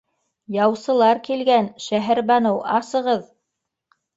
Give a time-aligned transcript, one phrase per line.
[0.55, 3.25] Яусылар килгән, Шәһәрбаныу, асығыҙ!